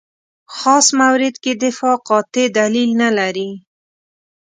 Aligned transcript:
خاص 0.57 0.87
مورد 0.99 1.35
کې 1.43 1.51
دفاع 1.63 1.95
قاطع 2.09 2.45
دلیل 2.57 2.89
نه 3.01 3.09
لري. 3.17 3.49